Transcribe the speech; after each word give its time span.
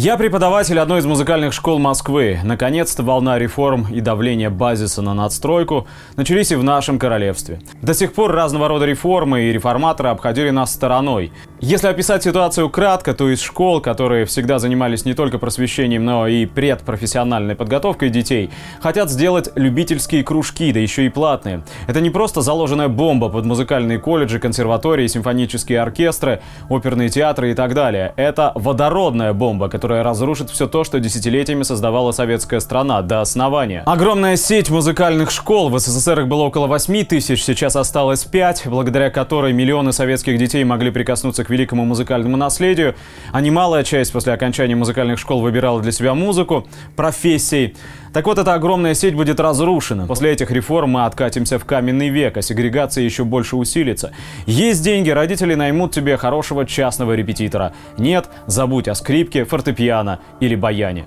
Я 0.00 0.16
преподаватель 0.16 0.78
одной 0.78 1.00
из 1.00 1.06
музыкальных 1.06 1.52
школ 1.52 1.80
Москвы. 1.80 2.38
Наконец-то 2.44 3.02
волна 3.02 3.36
реформ 3.36 3.88
и 3.92 4.00
давления 4.00 4.48
базиса 4.48 5.02
на 5.02 5.12
надстройку 5.12 5.88
начались 6.14 6.52
и 6.52 6.54
в 6.54 6.62
нашем 6.62 7.00
королевстве. 7.00 7.58
До 7.82 7.94
сих 7.94 8.12
пор 8.12 8.30
разного 8.30 8.68
рода 8.68 8.86
реформы 8.86 9.46
и 9.46 9.52
реформаторы 9.52 10.10
обходили 10.10 10.50
нас 10.50 10.72
стороной. 10.72 11.32
Если 11.60 11.88
описать 11.88 12.22
ситуацию 12.22 12.70
кратко, 12.70 13.14
то 13.14 13.28
из 13.28 13.40
школ, 13.40 13.80
которые 13.80 14.26
всегда 14.26 14.60
занимались 14.60 15.04
не 15.04 15.14
только 15.14 15.38
просвещением, 15.38 16.04
но 16.04 16.28
и 16.28 16.46
предпрофессиональной 16.46 17.56
подготовкой 17.56 18.10
детей, 18.10 18.50
хотят 18.80 19.10
сделать 19.10 19.50
любительские 19.56 20.22
кружки, 20.22 20.70
да 20.70 20.78
еще 20.78 21.06
и 21.06 21.08
платные. 21.08 21.64
Это 21.88 22.00
не 22.00 22.10
просто 22.10 22.42
заложенная 22.42 22.86
бомба 22.86 23.28
под 23.28 23.44
музыкальные 23.44 23.98
колледжи, 23.98 24.38
консерватории, 24.38 25.08
симфонические 25.08 25.80
оркестры, 25.80 26.42
оперные 26.68 27.08
театры 27.08 27.50
и 27.50 27.54
так 27.54 27.74
далее. 27.74 28.12
Это 28.14 28.52
водородная 28.54 29.32
бомба, 29.32 29.68
которая 29.68 30.04
разрушит 30.04 30.50
все 30.50 30.68
то, 30.68 30.84
что 30.84 31.00
десятилетиями 31.00 31.64
создавала 31.64 32.12
советская 32.12 32.60
страна 32.60 33.02
до 33.02 33.20
основания. 33.20 33.82
Огромная 33.84 34.36
сеть 34.36 34.70
музыкальных 34.70 35.32
школ, 35.32 35.70
в 35.70 35.78
СССР 35.80 36.20
их 36.20 36.28
было 36.28 36.44
около 36.44 36.68
8 36.68 37.04
тысяч, 37.04 37.42
сейчас 37.42 37.74
осталось 37.74 38.24
5, 38.24 38.62
благодаря 38.66 39.10
которой 39.10 39.52
миллионы 39.52 39.92
советских 39.92 40.38
детей 40.38 40.62
могли 40.62 40.92
прикоснуться 40.92 41.47
к 41.48 41.50
великому 41.50 41.84
музыкальному 41.86 42.36
наследию, 42.36 42.94
а 43.32 43.40
немалая 43.40 43.82
часть 43.82 44.12
после 44.12 44.34
окончания 44.34 44.76
музыкальных 44.76 45.18
школ 45.18 45.40
выбирала 45.40 45.80
для 45.80 45.92
себя 45.92 46.14
музыку, 46.14 46.68
профессии. 46.94 47.74
Так 48.12 48.26
вот, 48.26 48.38
эта 48.38 48.54
огромная 48.54 48.94
сеть 48.94 49.14
будет 49.14 49.40
разрушена. 49.40 50.06
После 50.06 50.32
этих 50.32 50.50
реформ 50.50 50.90
мы 50.90 51.04
откатимся 51.06 51.58
в 51.58 51.64
каменный 51.64 52.10
век, 52.10 52.36
а 52.36 52.42
сегрегация 52.42 53.04
еще 53.04 53.24
больше 53.24 53.56
усилится. 53.56 54.12
Есть 54.46 54.82
деньги, 54.82 55.10
родители 55.10 55.54
наймут 55.54 55.92
тебе 55.92 56.16
хорошего 56.16 56.66
частного 56.66 57.14
репетитора. 57.14 57.72
Нет, 57.96 58.28
забудь 58.46 58.88
о 58.88 58.94
скрипке, 58.94 59.44
фортепиано 59.44 60.20
или 60.40 60.54
баяне. 60.54 61.06